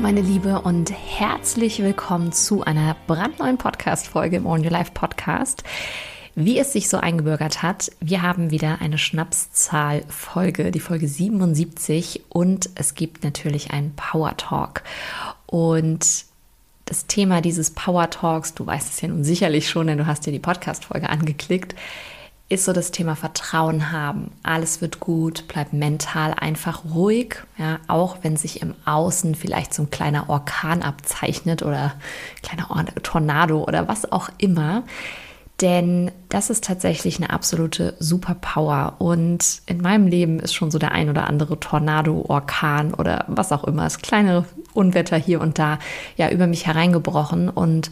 Meine 0.00 0.20
Liebe 0.20 0.60
und 0.60 0.92
herzlich 0.92 1.82
willkommen 1.82 2.30
zu 2.30 2.62
einer 2.62 2.96
brandneuen 3.06 3.58
Podcast-Folge 3.58 4.36
im 4.36 4.46
On 4.46 4.60
Your 4.60 4.70
Life 4.70 4.92
Podcast. 4.92 5.64
Wie 6.34 6.58
es 6.58 6.72
sich 6.72 6.88
so 6.88 6.98
eingebürgert 6.98 7.62
hat, 7.62 7.90
wir 8.00 8.22
haben 8.22 8.50
wieder 8.50 8.80
eine 8.80 8.98
Schnapszahl-Folge, 8.98 10.70
die 10.70 10.80
Folge 10.80 11.08
77 11.08 12.22
und 12.28 12.70
es 12.76 12.94
gibt 12.94 13.24
natürlich 13.24 13.72
einen 13.72 13.94
Power 13.96 14.36
Talk. 14.36 14.82
Und 15.46 16.26
das 16.84 17.06
Thema 17.06 17.40
dieses 17.40 17.72
Power 17.72 18.08
Talks, 18.10 18.54
du 18.54 18.64
weißt 18.64 18.92
es 18.92 19.00
ja 19.00 19.08
nun 19.08 19.24
sicherlich 19.24 19.68
schon, 19.68 19.88
denn 19.88 19.98
du 19.98 20.06
hast 20.06 20.24
dir 20.24 20.32
die 20.32 20.38
Podcast-Folge 20.38 21.08
angeklickt, 21.08 21.74
ist 22.48 22.64
so 22.64 22.72
das 22.72 22.92
Thema 22.92 23.16
Vertrauen 23.16 23.90
haben. 23.90 24.30
Alles 24.42 24.80
wird 24.80 25.00
gut, 25.00 25.44
bleib 25.48 25.72
mental 25.72 26.32
einfach 26.32 26.84
ruhig, 26.84 27.42
ja, 27.58 27.78
auch 27.88 28.18
wenn 28.22 28.36
sich 28.36 28.62
im 28.62 28.74
Außen 28.84 29.34
vielleicht 29.34 29.74
so 29.74 29.82
ein 29.82 29.90
kleiner 29.90 30.28
Orkan 30.28 30.82
abzeichnet 30.82 31.62
oder 31.62 31.94
kleiner 32.42 32.68
Tornado 33.02 33.64
oder 33.64 33.88
was 33.88 34.10
auch 34.12 34.28
immer. 34.38 34.84
Denn 35.60 36.12
das 36.28 36.50
ist 36.50 36.64
tatsächlich 36.64 37.16
eine 37.16 37.30
absolute 37.30 37.94
Superpower. 37.98 38.96
Und 38.98 39.62
in 39.64 39.80
meinem 39.80 40.06
Leben 40.06 40.38
ist 40.38 40.54
schon 40.54 40.70
so 40.70 40.78
der 40.78 40.92
ein 40.92 41.08
oder 41.08 41.26
andere 41.26 41.58
Tornado, 41.58 42.26
Orkan 42.28 42.92
oder 42.92 43.24
was 43.26 43.52
auch 43.52 43.64
immer, 43.64 43.84
das 43.84 43.98
kleine 43.98 44.44
Unwetter 44.74 45.16
hier 45.16 45.40
und 45.40 45.58
da 45.58 45.78
ja 46.16 46.30
über 46.30 46.46
mich 46.46 46.66
hereingebrochen. 46.66 47.48
Und 47.48 47.90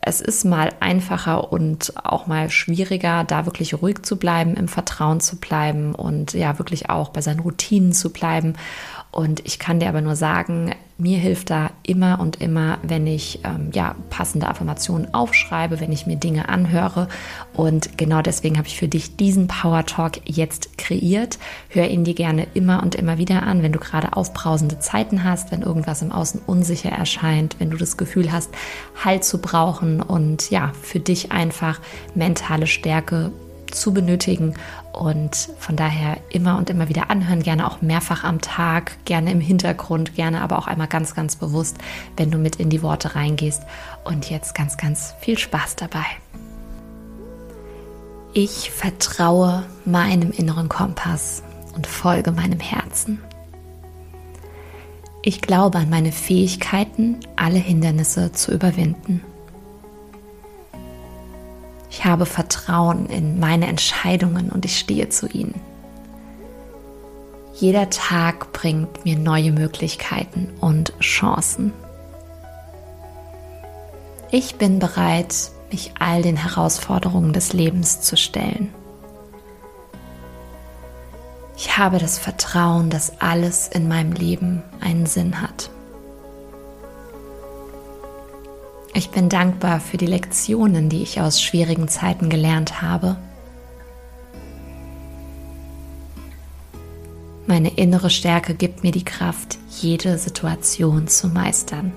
es 0.00 0.20
ist 0.20 0.44
mal 0.44 0.70
einfacher 0.80 1.52
und 1.52 1.92
auch 2.04 2.26
mal 2.26 2.48
schwieriger, 2.50 3.24
da 3.24 3.46
wirklich 3.46 3.74
ruhig 3.82 4.02
zu 4.02 4.16
bleiben, 4.16 4.54
im 4.54 4.68
Vertrauen 4.68 5.20
zu 5.20 5.36
bleiben 5.36 5.94
und 5.94 6.32
ja, 6.32 6.58
wirklich 6.58 6.88
auch 6.88 7.10
bei 7.10 7.20
seinen 7.20 7.40
Routinen 7.40 7.92
zu 7.92 8.10
bleiben. 8.10 8.54
Und 9.10 9.44
ich 9.44 9.58
kann 9.58 9.80
dir 9.80 9.88
aber 9.88 10.00
nur 10.00 10.16
sagen, 10.16 10.74
mir 10.96 11.18
hilft 11.18 11.50
da 11.50 11.70
immer 11.84 12.20
und 12.20 12.40
immer, 12.40 12.78
wenn 12.82 13.06
ich 13.06 13.40
ähm, 13.44 13.70
ja, 13.72 13.94
passende 14.10 14.48
Affirmationen 14.48 15.12
aufschreibe, 15.14 15.80
wenn 15.80 15.92
ich 15.92 16.06
mir 16.06 16.16
Dinge 16.16 16.48
anhöre. 16.48 17.08
Und 17.54 17.98
genau 17.98 18.22
deswegen 18.22 18.58
habe 18.58 18.68
ich 18.68 18.78
für 18.78 18.88
dich 18.88 19.16
diesen 19.16 19.48
Power 19.48 19.84
Talk 19.84 20.20
jetzt 20.24 20.78
kreiert. 20.78 21.38
Hör 21.68 21.88
ihn 21.88 22.04
dir 22.04 22.14
gerne 22.14 22.46
immer 22.54 22.82
und 22.82 22.94
immer 22.94 23.18
wieder 23.18 23.42
an, 23.42 23.62
wenn 23.62 23.72
du 23.72 23.78
gerade 23.78 24.16
aufbrausende 24.16 24.78
Zeiten 24.78 25.24
hast, 25.24 25.52
wenn 25.52 25.62
irgendwas 25.62 26.02
im 26.02 26.12
Außen 26.12 26.40
unsicher 26.46 26.90
erscheint, 26.90 27.56
wenn 27.58 27.70
du 27.70 27.76
das 27.76 27.96
Gefühl 27.96 28.32
hast, 28.32 28.50
Halt 29.04 29.24
zu 29.24 29.38
brauchen 29.38 30.00
und 30.00 30.50
ja, 30.50 30.72
für 30.80 31.00
dich 31.00 31.32
einfach 31.32 31.80
mentale 32.14 32.66
Stärke 32.66 33.32
zu 33.74 33.92
benötigen. 33.92 34.54
Und 34.92 35.50
von 35.58 35.76
daher 35.76 36.18
immer 36.30 36.56
und 36.58 36.70
immer 36.70 36.88
wieder 36.88 37.10
anhören, 37.10 37.42
gerne 37.42 37.70
auch 37.70 37.82
mehrfach 37.82 38.24
am 38.24 38.40
Tag, 38.40 39.04
gerne 39.04 39.32
im 39.32 39.40
Hintergrund, 39.40 40.14
gerne 40.14 40.42
aber 40.42 40.58
auch 40.58 40.66
einmal 40.66 40.88
ganz, 40.88 41.14
ganz 41.14 41.36
bewusst, 41.36 41.78
wenn 42.16 42.30
du 42.30 42.38
mit 42.38 42.56
in 42.56 42.70
die 42.70 42.82
Worte 42.82 43.14
reingehst. 43.14 43.62
Und 44.04 44.30
jetzt 44.30 44.54
ganz, 44.54 44.76
ganz 44.76 45.14
viel 45.20 45.38
Spaß 45.38 45.76
dabei. 45.76 46.04
Ich 48.34 48.70
vertraue 48.70 49.64
meinem 49.84 50.30
inneren 50.30 50.68
Kompass 50.68 51.42
und 51.74 51.86
folge 51.86 52.32
meinem 52.32 52.60
Herzen. 52.60 53.20
Ich 55.22 55.40
glaube 55.40 55.78
an 55.78 55.90
meine 55.90 56.12
Fähigkeiten, 56.12 57.20
alle 57.36 57.58
Hindernisse 57.58 58.32
zu 58.32 58.52
überwinden. 58.52 59.22
Ich 62.02 62.06
habe 62.08 62.26
Vertrauen 62.26 63.06
in 63.06 63.38
meine 63.38 63.68
Entscheidungen 63.68 64.50
und 64.50 64.64
ich 64.64 64.76
stehe 64.76 65.08
zu 65.08 65.28
ihnen. 65.28 65.54
Jeder 67.54 67.90
Tag 67.90 68.52
bringt 68.52 69.04
mir 69.04 69.16
neue 69.16 69.52
Möglichkeiten 69.52 70.48
und 70.60 70.98
Chancen. 70.98 71.72
Ich 74.32 74.56
bin 74.56 74.80
bereit, 74.80 75.52
mich 75.70 75.92
all 76.00 76.22
den 76.22 76.36
Herausforderungen 76.36 77.32
des 77.32 77.52
Lebens 77.52 78.00
zu 78.00 78.16
stellen. 78.16 78.74
Ich 81.56 81.78
habe 81.78 81.98
das 81.98 82.18
Vertrauen, 82.18 82.90
dass 82.90 83.20
alles 83.20 83.68
in 83.68 83.86
meinem 83.86 84.10
Leben 84.10 84.64
einen 84.80 85.06
Sinn 85.06 85.40
hat. 85.40 85.70
Ich 89.02 89.10
bin 89.10 89.28
dankbar 89.28 89.80
für 89.80 89.96
die 89.96 90.06
Lektionen, 90.06 90.88
die 90.88 91.02
ich 91.02 91.20
aus 91.20 91.42
schwierigen 91.42 91.88
Zeiten 91.88 92.30
gelernt 92.30 92.82
habe. 92.82 93.16
Meine 97.48 97.70
innere 97.70 98.10
Stärke 98.10 98.54
gibt 98.54 98.84
mir 98.84 98.92
die 98.92 99.04
Kraft, 99.04 99.58
jede 99.80 100.18
Situation 100.18 101.08
zu 101.08 101.26
meistern. 101.26 101.92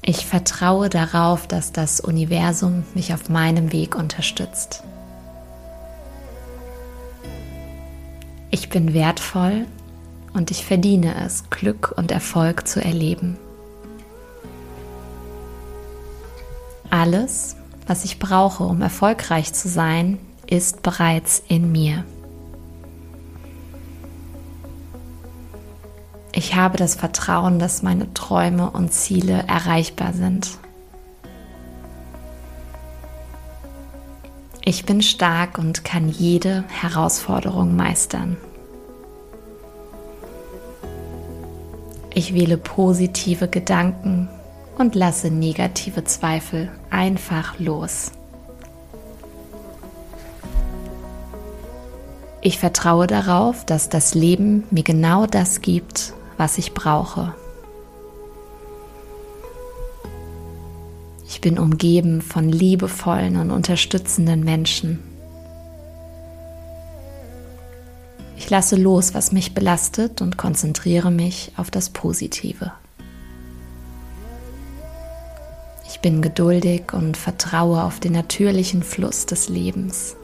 Ich 0.00 0.24
vertraue 0.24 0.88
darauf, 0.88 1.46
dass 1.46 1.72
das 1.72 2.00
Universum 2.00 2.84
mich 2.94 3.12
auf 3.12 3.28
meinem 3.28 3.70
Weg 3.72 3.96
unterstützt. 3.96 4.82
Ich 8.50 8.70
bin 8.70 8.94
wertvoll 8.94 9.66
und 10.34 10.50
ich 10.50 10.64
verdiene 10.64 11.14
es, 11.24 11.50
Glück 11.50 11.92
und 11.96 12.10
Erfolg 12.10 12.66
zu 12.66 12.82
erleben. 12.82 13.36
Alles, 16.90 17.56
was 17.86 18.04
ich 18.04 18.18
brauche, 18.18 18.64
um 18.64 18.82
erfolgreich 18.82 19.52
zu 19.52 19.68
sein, 19.68 20.18
ist 20.46 20.82
bereits 20.82 21.42
in 21.48 21.72
mir. 21.72 22.04
Ich 26.34 26.54
habe 26.54 26.78
das 26.78 26.94
Vertrauen, 26.94 27.58
dass 27.58 27.82
meine 27.82 28.12
Träume 28.14 28.70
und 28.70 28.92
Ziele 28.92 29.44
erreichbar 29.46 30.12
sind. 30.12 30.58
Ich 34.64 34.86
bin 34.86 35.02
stark 35.02 35.58
und 35.58 35.84
kann 35.84 36.08
jede 36.08 36.64
Herausforderung 36.68 37.74
meistern. 37.74 38.36
Ich 42.14 42.34
wähle 42.34 42.58
positive 42.58 43.48
Gedanken 43.48 44.28
und 44.76 44.94
lasse 44.94 45.30
negative 45.30 46.04
Zweifel 46.04 46.70
einfach 46.90 47.58
los. 47.58 48.12
Ich 52.42 52.58
vertraue 52.58 53.06
darauf, 53.06 53.64
dass 53.64 53.88
das 53.88 54.14
Leben 54.14 54.64
mir 54.70 54.82
genau 54.82 55.26
das 55.26 55.60
gibt, 55.60 56.12
was 56.36 56.58
ich 56.58 56.74
brauche. 56.74 57.34
Ich 61.28 61.40
bin 61.40 61.58
umgeben 61.58 62.20
von 62.20 62.48
liebevollen 62.48 63.36
und 63.36 63.50
unterstützenden 63.50 64.44
Menschen. 64.44 65.11
Ich 68.36 68.50
lasse 68.50 68.76
los, 68.76 69.14
was 69.14 69.32
mich 69.32 69.54
belastet 69.54 70.20
und 70.20 70.36
konzentriere 70.36 71.10
mich 71.10 71.52
auf 71.56 71.70
das 71.70 71.90
Positive. 71.90 72.72
Ich 75.86 76.00
bin 76.00 76.22
geduldig 76.22 76.92
und 76.92 77.16
vertraue 77.16 77.84
auf 77.84 78.00
den 78.00 78.12
natürlichen 78.12 78.82
Fluss 78.82 79.26
des 79.26 79.48
Lebens. 79.48 80.16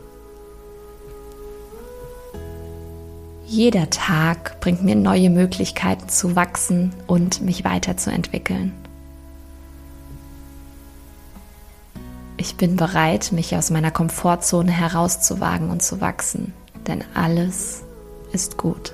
Jeder 3.47 3.89
Tag 3.89 4.61
bringt 4.61 4.85
mir 4.85 4.95
neue 4.95 5.31
Möglichkeiten 5.31 6.09
zu 6.09 6.37
wachsen 6.37 6.93
und 7.07 7.41
mich 7.41 7.65
weiterzuentwickeln. 7.65 8.73
Ich 12.37 12.57
bin 12.57 12.77
bereit, 12.77 13.33
mich 13.33 13.57
aus 13.57 13.71
meiner 13.71 13.91
Komfortzone 13.91 14.71
herauszuwagen 14.71 15.71
und 15.71 15.83
zu 15.83 16.01
wachsen, 16.01 16.53
denn 16.87 17.03
alles 17.15 17.85
ist 18.33 18.57
gut. 18.57 18.93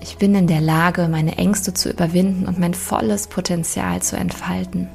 Ich 0.00 0.16
bin 0.16 0.34
in 0.34 0.46
der 0.46 0.60
Lage, 0.60 1.08
meine 1.08 1.38
Ängste 1.38 1.74
zu 1.74 1.90
überwinden 1.90 2.46
und 2.46 2.58
mein 2.58 2.74
volles 2.74 3.26
Potenzial 3.26 4.02
zu 4.02 4.16
entfalten. 4.16 4.88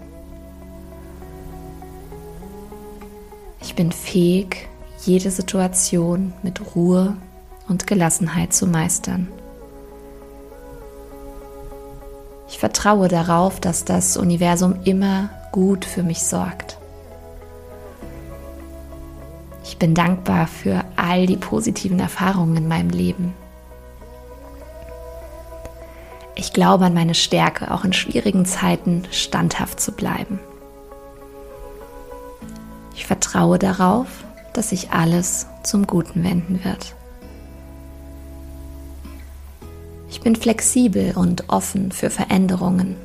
Ich 3.61 3.75
bin 3.75 3.91
fähig, 3.91 4.67
jede 5.03 5.31
Situation 5.31 6.33
mit 6.43 6.75
Ruhe 6.75 7.15
und 7.67 7.87
Gelassenheit 7.87 8.53
zu 8.53 8.67
meistern. 8.67 9.27
Ich 12.47 12.59
vertraue 12.59 13.07
darauf, 13.07 13.59
dass 13.59 13.85
das 13.85 14.17
Universum 14.17 14.75
immer 14.85 15.29
gut 15.51 15.85
für 15.85 16.03
mich 16.03 16.23
sorgt. 16.23 16.77
Ich 19.75 19.79
bin 19.79 19.93
dankbar 19.93 20.47
für 20.47 20.85
all 20.95 21.25
die 21.25 21.35
positiven 21.35 21.99
Erfahrungen 21.99 22.55
in 22.55 22.67
meinem 22.69 22.91
Leben. 22.91 23.33
Ich 26.35 26.53
glaube 26.53 26.85
an 26.85 26.93
meine 26.93 27.13
Stärke, 27.13 27.69
auch 27.73 27.83
in 27.83 27.91
schwierigen 27.91 28.45
Zeiten 28.45 29.03
standhaft 29.11 29.81
zu 29.81 29.91
bleiben. 29.91 30.39
Ich 32.95 33.05
vertraue 33.05 33.59
darauf, 33.59 34.07
dass 34.53 34.69
sich 34.69 34.91
alles 34.91 35.45
zum 35.63 35.85
Guten 35.87 36.23
wenden 36.23 36.63
wird. 36.63 36.95
Ich 40.09 40.21
bin 40.21 40.37
flexibel 40.37 41.17
und 41.17 41.49
offen 41.49 41.91
für 41.91 42.09
Veränderungen 42.09 42.95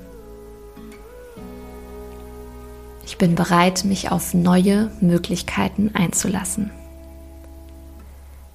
bin 3.20 3.34
bereit, 3.34 3.84
mich 3.84 4.10
auf 4.10 4.32
neue 4.32 4.90
Möglichkeiten 5.02 5.90
einzulassen. 5.94 6.70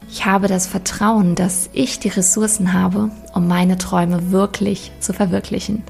Ich 0.10 0.26
habe 0.26 0.48
das 0.48 0.66
Vertrauen, 0.66 1.36
dass 1.36 1.70
ich 1.72 2.00
die 2.00 2.10
Ressourcen 2.10 2.74
habe, 2.74 3.12
um 3.36 3.48
meine 3.48 3.78
Träume 3.78 4.32
wirklich 4.32 4.92
zu 5.00 5.14
verwirklichen. 5.14 5.84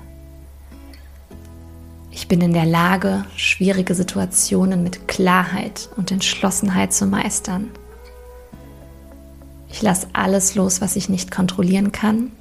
Ich 2.11 2.27
bin 2.27 2.41
in 2.41 2.51
der 2.51 2.65
Lage, 2.65 3.23
schwierige 3.37 3.95
Situationen 3.95 4.83
mit 4.83 5.07
Klarheit 5.07 5.89
und 5.95 6.11
Entschlossenheit 6.11 6.93
zu 6.93 7.05
meistern. 7.05 7.71
Ich 9.69 9.81
lasse 9.81 10.07
alles 10.11 10.55
los, 10.55 10.81
was 10.81 10.97
ich 10.97 11.07
nicht 11.07 11.31
kontrollieren 11.31 11.93
kann 11.93 12.31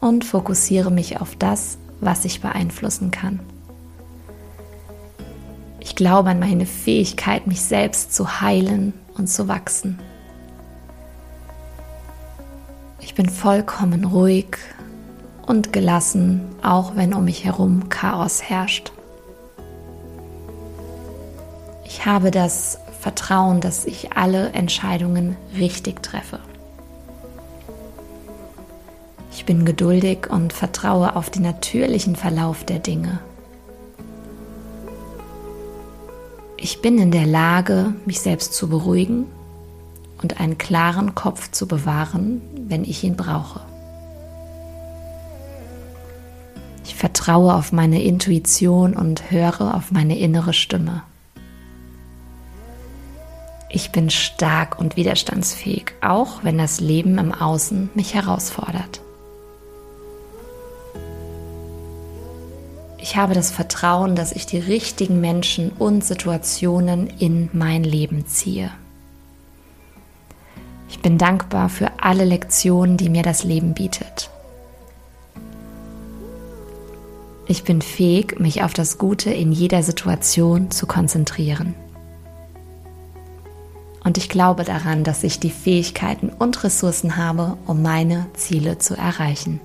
und 0.00 0.24
fokussiere 0.24 0.92
mich 0.92 1.20
auf 1.20 1.34
das, 1.34 1.78
was 2.00 2.24
ich 2.24 2.40
beeinflussen 2.40 3.10
kann. 3.10 3.40
Ich 5.84 5.96
glaube 5.96 6.30
an 6.30 6.38
meine 6.38 6.64
Fähigkeit, 6.64 7.48
mich 7.48 7.60
selbst 7.60 8.14
zu 8.14 8.40
heilen 8.40 8.94
und 9.18 9.26
zu 9.26 9.48
wachsen. 9.48 9.98
Ich 13.00 13.16
bin 13.16 13.28
vollkommen 13.28 14.04
ruhig 14.04 14.58
und 15.44 15.72
gelassen, 15.72 16.42
auch 16.62 16.94
wenn 16.94 17.12
um 17.12 17.24
mich 17.24 17.44
herum 17.44 17.88
Chaos 17.88 18.42
herrscht. 18.42 18.92
Ich 21.84 22.06
habe 22.06 22.30
das 22.30 22.78
Vertrauen, 23.00 23.60
dass 23.60 23.84
ich 23.84 24.12
alle 24.12 24.50
Entscheidungen 24.52 25.36
richtig 25.58 26.00
treffe. 26.00 26.38
Ich 29.32 29.44
bin 29.44 29.64
geduldig 29.64 30.30
und 30.30 30.52
vertraue 30.52 31.16
auf 31.16 31.28
den 31.28 31.42
natürlichen 31.42 32.14
Verlauf 32.14 32.62
der 32.62 32.78
Dinge. 32.78 33.18
Ich 36.64 36.80
bin 36.80 36.96
in 36.98 37.10
der 37.10 37.26
Lage, 37.26 37.92
mich 38.06 38.20
selbst 38.20 38.54
zu 38.54 38.68
beruhigen 38.68 39.26
und 40.22 40.38
einen 40.38 40.58
klaren 40.58 41.12
Kopf 41.16 41.50
zu 41.50 41.66
bewahren, 41.66 42.40
wenn 42.68 42.84
ich 42.84 43.02
ihn 43.02 43.16
brauche. 43.16 43.62
Ich 46.84 46.94
vertraue 46.94 47.52
auf 47.54 47.72
meine 47.72 48.00
Intuition 48.04 48.94
und 48.94 49.32
höre 49.32 49.74
auf 49.74 49.90
meine 49.90 50.16
innere 50.16 50.52
Stimme. 50.52 51.02
Ich 53.68 53.90
bin 53.90 54.08
stark 54.08 54.78
und 54.78 54.94
widerstandsfähig, 54.94 55.94
auch 56.00 56.44
wenn 56.44 56.58
das 56.58 56.78
Leben 56.78 57.18
im 57.18 57.32
Außen 57.34 57.90
mich 57.94 58.14
herausfordert. 58.14 59.00
Ich 63.12 63.18
habe 63.18 63.34
das 63.34 63.50
Vertrauen, 63.50 64.16
dass 64.16 64.32
ich 64.32 64.46
die 64.46 64.56
richtigen 64.56 65.20
Menschen 65.20 65.68
und 65.68 66.02
Situationen 66.02 67.08
in 67.18 67.50
mein 67.52 67.84
Leben 67.84 68.24
ziehe. 68.24 68.70
Ich 70.88 71.00
bin 71.00 71.18
dankbar 71.18 71.68
für 71.68 71.90
alle 72.00 72.24
Lektionen, 72.24 72.96
die 72.96 73.10
mir 73.10 73.22
das 73.22 73.44
Leben 73.44 73.74
bietet. 73.74 74.30
Ich 77.46 77.64
bin 77.64 77.82
fähig, 77.82 78.40
mich 78.40 78.62
auf 78.62 78.72
das 78.72 78.96
Gute 78.96 79.28
in 79.28 79.52
jeder 79.52 79.82
Situation 79.82 80.70
zu 80.70 80.86
konzentrieren. 80.86 81.74
Und 84.04 84.16
ich 84.16 84.30
glaube 84.30 84.64
daran, 84.64 85.04
dass 85.04 85.22
ich 85.22 85.38
die 85.38 85.50
Fähigkeiten 85.50 86.30
und 86.30 86.64
Ressourcen 86.64 87.18
habe, 87.18 87.58
um 87.66 87.82
meine 87.82 88.24
Ziele 88.32 88.78
zu 88.78 88.96
erreichen. 88.96 89.60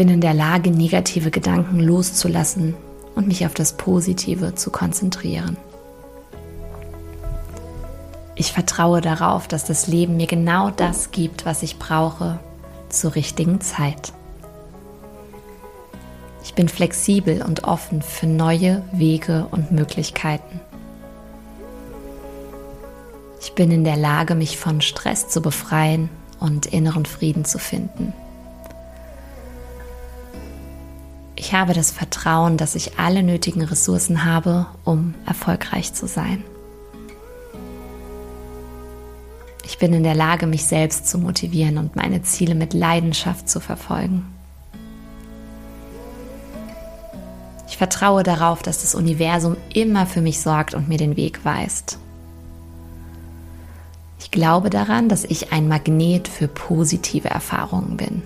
Bin 0.00 0.08
in 0.08 0.22
der 0.22 0.32
Lage, 0.32 0.70
negative 0.70 1.30
Gedanken 1.30 1.78
loszulassen 1.78 2.74
und 3.16 3.28
mich 3.28 3.44
auf 3.44 3.52
das 3.52 3.74
Positive 3.74 4.54
zu 4.54 4.70
konzentrieren. 4.70 5.58
Ich 8.34 8.50
vertraue 8.50 9.02
darauf, 9.02 9.46
dass 9.46 9.66
das 9.66 9.88
Leben 9.88 10.16
mir 10.16 10.26
genau 10.26 10.70
das 10.70 11.10
gibt, 11.10 11.44
was 11.44 11.62
ich 11.62 11.78
brauche, 11.78 12.40
zur 12.88 13.14
richtigen 13.14 13.60
Zeit. 13.60 14.14
Ich 16.44 16.54
bin 16.54 16.70
flexibel 16.70 17.42
und 17.42 17.64
offen 17.64 18.00
für 18.00 18.26
neue 18.26 18.82
Wege 18.92 19.48
und 19.50 19.70
Möglichkeiten. 19.70 20.60
Ich 23.42 23.52
bin 23.52 23.70
in 23.70 23.84
der 23.84 23.98
Lage, 23.98 24.34
mich 24.34 24.56
von 24.56 24.80
Stress 24.80 25.28
zu 25.28 25.42
befreien 25.42 26.08
und 26.38 26.64
inneren 26.64 27.04
Frieden 27.04 27.44
zu 27.44 27.58
finden. 27.58 28.14
Ich 31.40 31.54
habe 31.54 31.72
das 31.72 31.90
Vertrauen, 31.90 32.58
dass 32.58 32.74
ich 32.74 32.98
alle 32.98 33.22
nötigen 33.22 33.62
Ressourcen 33.62 34.26
habe, 34.26 34.66
um 34.84 35.14
erfolgreich 35.24 35.94
zu 35.94 36.06
sein. 36.06 36.44
Ich 39.64 39.78
bin 39.78 39.94
in 39.94 40.02
der 40.02 40.14
Lage, 40.14 40.46
mich 40.46 40.66
selbst 40.66 41.08
zu 41.08 41.16
motivieren 41.16 41.78
und 41.78 41.96
meine 41.96 42.22
Ziele 42.22 42.54
mit 42.54 42.74
Leidenschaft 42.74 43.48
zu 43.48 43.58
verfolgen. 43.58 44.26
Ich 47.68 47.78
vertraue 47.78 48.22
darauf, 48.22 48.62
dass 48.62 48.82
das 48.82 48.94
Universum 48.94 49.56
immer 49.72 50.04
für 50.04 50.20
mich 50.20 50.40
sorgt 50.40 50.74
und 50.74 50.90
mir 50.90 50.98
den 50.98 51.16
Weg 51.16 51.42
weist. 51.46 51.98
Ich 54.18 54.30
glaube 54.30 54.68
daran, 54.68 55.08
dass 55.08 55.24
ich 55.24 55.52
ein 55.52 55.68
Magnet 55.68 56.28
für 56.28 56.48
positive 56.48 57.30
Erfahrungen 57.30 57.96
bin. 57.96 58.22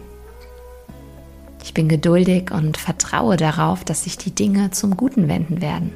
Ich 1.75 1.83
bin 1.83 1.89
geduldig 1.89 2.53
und 2.53 2.77
vertraue 2.77 3.37
darauf, 3.37 3.83
dass 3.83 4.05
sich 4.05 4.17
die 4.17 4.31
Dinge 4.31 4.71
zum 4.71 4.97
Guten 4.97 5.27
wenden 5.27 5.61
werden. 5.61 5.93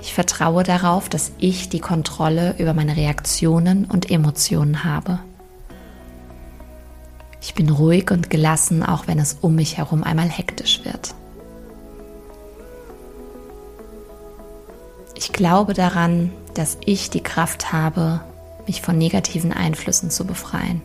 Ich 0.00 0.14
vertraue 0.14 0.62
darauf, 0.62 1.10
dass 1.10 1.32
ich 1.36 1.68
die 1.68 1.80
Kontrolle 1.80 2.54
über 2.56 2.72
meine 2.72 2.96
Reaktionen 2.96 3.84
und 3.84 4.10
Emotionen 4.10 4.82
habe. 4.82 5.18
Ich 7.42 7.52
bin 7.52 7.68
ruhig 7.68 8.10
und 8.10 8.30
gelassen, 8.30 8.82
auch 8.82 9.06
wenn 9.06 9.18
es 9.18 9.36
um 9.42 9.54
mich 9.54 9.76
herum 9.76 10.02
einmal 10.02 10.30
hektisch 10.30 10.86
wird. 10.86 11.14
Ich 15.14 15.34
glaube 15.34 15.74
daran, 15.74 16.32
dass 16.54 16.78
ich 16.82 17.10
die 17.10 17.22
Kraft 17.22 17.74
habe, 17.74 18.22
mich 18.66 18.80
von 18.80 18.96
negativen 18.96 19.52
Einflüssen 19.52 20.10
zu 20.10 20.24
befreien. 20.24 20.80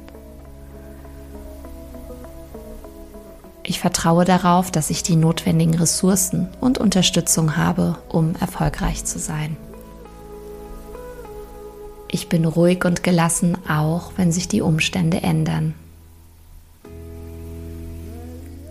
Ich 3.72 3.80
vertraue 3.80 4.26
darauf, 4.26 4.70
dass 4.70 4.90
ich 4.90 5.02
die 5.02 5.16
notwendigen 5.16 5.76
Ressourcen 5.76 6.50
und 6.60 6.78
Unterstützung 6.78 7.56
habe, 7.56 7.98
um 8.10 8.36
erfolgreich 8.36 9.06
zu 9.06 9.18
sein. 9.18 9.56
Ich 12.10 12.28
bin 12.28 12.44
ruhig 12.44 12.84
und 12.84 13.02
gelassen, 13.02 13.58
auch 13.70 14.12
wenn 14.18 14.34
sich 14.34 14.50
die 14.50 14.60
Umstände 14.60 15.24
ändern. 15.24 15.74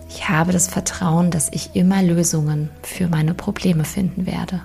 Ich 0.07 0.29
habe 0.29 0.51
das 0.51 0.67
Vertrauen, 0.67 1.31
dass 1.31 1.49
ich 1.51 1.71
immer 1.75 2.03
Lösungen 2.03 2.69
für 2.83 3.07
meine 3.07 3.33
Probleme 3.33 3.85
finden 3.85 4.27
werde. 4.27 4.61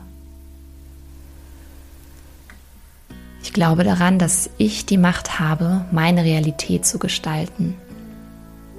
Ich 3.42 3.54
glaube 3.54 3.84
daran, 3.84 4.18
dass 4.18 4.50
ich 4.58 4.84
die 4.84 4.98
Macht 4.98 5.38
habe, 5.40 5.86
meine 5.92 6.24
Realität 6.24 6.84
zu 6.84 6.98
gestalten. 6.98 7.74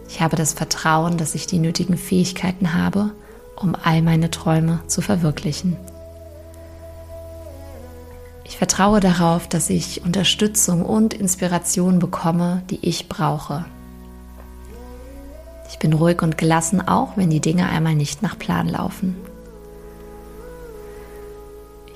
Ich 0.08 0.22
habe 0.22 0.36
das 0.36 0.54
Vertrauen, 0.54 1.18
dass 1.18 1.36
ich 1.36 1.48
die 1.48 1.60
nötigen 1.60 1.98
Fähigkeiten 1.98 2.74
habe, 2.74 3.12
um 3.56 3.76
all 3.76 4.02
meine 4.02 4.32
Träume 4.32 4.80
zu 4.88 5.02
verwirklichen. 5.02 5.78
Ich 8.46 8.58
vertraue 8.58 9.02
darauf, 9.02 9.48
dass 9.48 9.70
ich 9.70 10.04
Unterstützung 10.06 10.86
und 10.86 11.14
Inspiration 11.14 12.00
bekomme, 12.00 12.64
die 12.70 12.80
ich 12.82 13.10
brauche. 13.10 13.66
Ich 15.70 15.80
bin 15.80 15.94
ruhig 15.94 16.22
und 16.22 16.38
gelassen, 16.38 16.88
auch 16.88 17.18
wenn 17.18 17.30
die 17.30 17.42
Dinge 17.42 17.68
einmal 17.68 17.96
nicht 17.96 18.24
nach 18.24 18.40
Plan 18.40 18.68
laufen. 18.68 19.16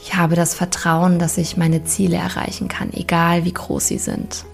Ich 0.03 0.15
habe 0.15 0.35
das 0.35 0.53
Vertrauen, 0.53 1.19
dass 1.19 1.37
ich 1.37 1.57
meine 1.57 1.85
Ziele 1.85 2.17
erreichen 2.17 2.67
kann, 2.67 2.91
egal 2.91 3.45
wie 3.45 3.53
groß 3.53 3.87
sie 3.87 3.97
sind. 3.97 4.45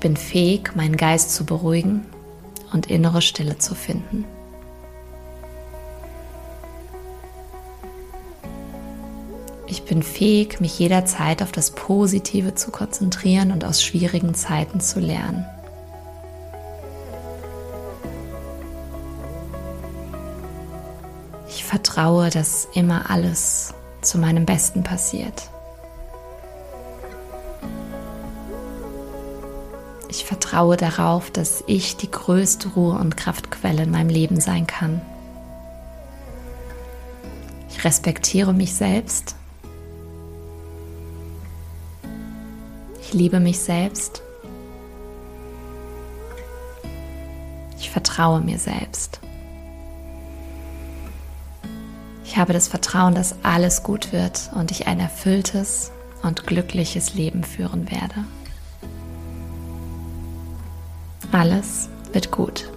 Ich 0.00 0.08
bin 0.08 0.16
fähig, 0.16 0.74
meinen 0.74 0.96
Geist 0.96 1.34
zu 1.34 1.44
beruhigen 1.44 2.06
und 2.72 2.86
innere 2.86 3.20
Stille 3.20 3.58
zu 3.58 3.74
finden. 3.74 4.24
Ich 9.66 9.82
bin 9.82 10.02
fähig, 10.02 10.58
mich 10.60 10.78
jederzeit 10.78 11.42
auf 11.42 11.52
das 11.52 11.72
Positive 11.72 12.54
zu 12.54 12.70
konzentrieren 12.70 13.52
und 13.52 13.62
aus 13.64 13.82
schwierigen 13.82 14.34
Zeiten 14.34 14.80
zu 14.80 15.00
lernen. 15.00 15.44
vertraue, 21.70 22.30
dass 22.30 22.66
immer 22.74 23.10
alles 23.10 23.74
zu 24.02 24.18
meinem 24.18 24.44
Besten 24.44 24.82
passiert. 24.82 25.50
Ich 30.10 30.24
vertraue 30.24 30.76
darauf, 30.76 31.30
dass 31.30 31.62
ich 31.68 31.96
die 31.96 32.10
größte 32.10 32.70
Ruhe 32.70 32.98
und 32.98 33.16
Kraftquelle 33.16 33.84
in 33.84 33.92
meinem 33.92 34.08
Leben 34.08 34.40
sein 34.40 34.66
kann. 34.66 35.00
Ich 37.68 37.84
respektiere 37.84 38.52
mich 38.52 38.74
selbst. 38.74 39.36
Ich 43.00 43.12
liebe 43.14 43.38
mich 43.38 43.60
selbst. 43.60 44.22
Ich 47.78 47.88
vertraue 47.90 48.40
mir 48.40 48.58
selbst. 48.58 49.20
Ich 52.24 52.36
habe 52.36 52.52
das 52.52 52.66
Vertrauen, 52.66 53.14
dass 53.14 53.36
alles 53.44 53.84
gut 53.84 54.12
wird 54.12 54.50
und 54.56 54.72
ich 54.72 54.88
ein 54.88 54.98
erfülltes 54.98 55.92
und 56.22 56.48
glückliches 56.48 57.14
Leben 57.14 57.44
führen 57.44 57.88
werde. 57.92 58.24
Alles 61.32 61.88
wird 62.12 62.30
gut. 62.30 62.68